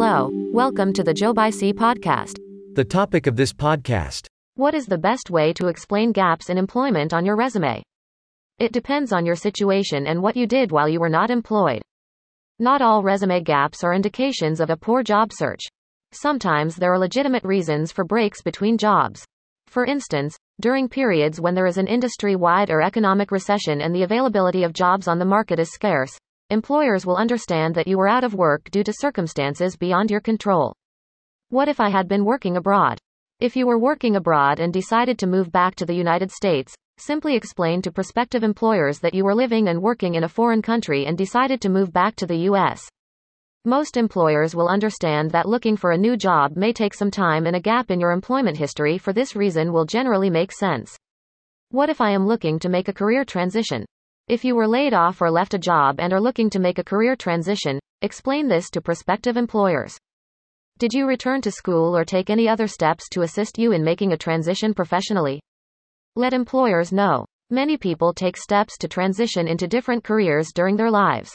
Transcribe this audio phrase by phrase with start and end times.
[0.00, 2.38] Hello, welcome to the Joe by C podcast.
[2.74, 4.28] The topic of this podcast.
[4.54, 7.82] What is the best way to explain gaps in employment on your resume?
[8.60, 11.82] It depends on your situation and what you did while you were not employed.
[12.60, 15.62] Not all resume gaps are indications of a poor job search.
[16.12, 19.24] Sometimes there are legitimate reasons for breaks between jobs.
[19.66, 24.04] For instance, during periods when there is an industry wide or economic recession and the
[24.04, 26.16] availability of jobs on the market is scarce,
[26.50, 30.74] employers will understand that you were out of work due to circumstances beyond your control.
[31.50, 32.98] What if I had been working abroad?
[33.38, 37.36] If you were working abroad and decided to move back to the United States, simply
[37.36, 41.18] explain to prospective employers that you were living and working in a foreign country and
[41.18, 42.88] decided to move back to the U.S.
[43.66, 47.56] Most employers will understand that looking for a new job may take some time and
[47.56, 50.96] a gap in your employment history for this reason will generally make sense.
[51.70, 53.84] What if I am looking to make a career transition?
[54.28, 56.84] If you were laid off or left a job and are looking to make a
[56.84, 59.96] career transition, explain this to prospective employers.
[60.78, 64.12] Did you return to school or take any other steps to assist you in making
[64.12, 65.40] a transition professionally?
[66.14, 67.24] Let employers know.
[67.48, 71.34] Many people take steps to transition into different careers during their lives.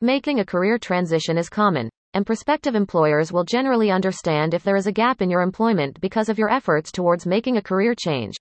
[0.00, 4.88] Making a career transition is common, and prospective employers will generally understand if there is
[4.88, 8.34] a gap in your employment because of your efforts towards making a career change.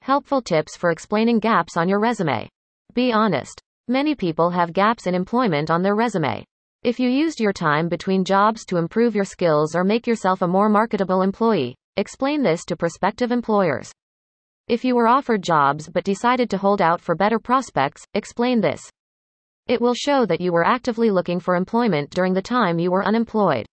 [0.00, 2.48] Helpful tips for explaining gaps on your resume.
[2.94, 3.60] Be honest.
[3.88, 6.44] Many people have gaps in employment on their resume.
[6.84, 10.46] If you used your time between jobs to improve your skills or make yourself a
[10.46, 13.90] more marketable employee, explain this to prospective employers.
[14.68, 18.80] If you were offered jobs but decided to hold out for better prospects, explain this.
[19.66, 23.04] It will show that you were actively looking for employment during the time you were
[23.04, 23.66] unemployed.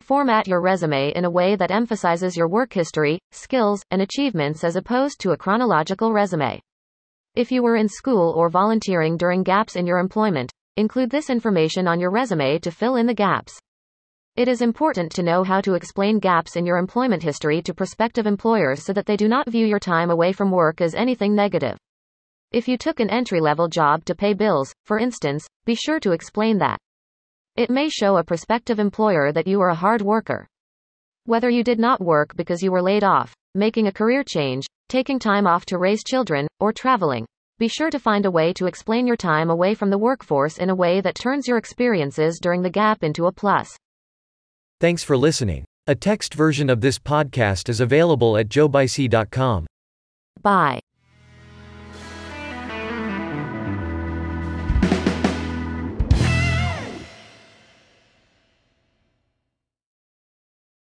[0.00, 4.74] Format your resume in a way that emphasizes your work history, skills, and achievements as
[4.74, 6.60] opposed to a chronological resume.
[7.36, 11.86] If you were in school or volunteering during gaps in your employment, include this information
[11.86, 13.56] on your resume to fill in the gaps.
[14.34, 18.26] It is important to know how to explain gaps in your employment history to prospective
[18.26, 21.78] employers so that they do not view your time away from work as anything negative.
[22.50, 26.10] If you took an entry level job to pay bills, for instance, be sure to
[26.10, 26.80] explain that.
[27.54, 30.48] It may show a prospective employer that you are a hard worker.
[31.26, 35.18] Whether you did not work because you were laid off, making a career change, taking
[35.18, 37.26] time off to raise children, or traveling.
[37.58, 40.70] Be sure to find a way to explain your time away from the workforce in
[40.70, 43.76] a way that turns your experiences during the gap into a plus.
[44.80, 45.64] Thanks for listening.
[45.86, 49.66] A text version of this podcast is available at joebyc.com.
[50.42, 50.80] Bye.